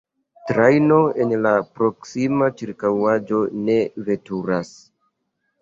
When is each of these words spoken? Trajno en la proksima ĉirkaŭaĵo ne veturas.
Trajno 0.51 0.95
en 1.25 1.33
la 1.43 1.51
proksima 1.75 2.49
ĉirkaŭaĵo 2.63 3.43
ne 3.69 3.77
veturas. 4.09 4.73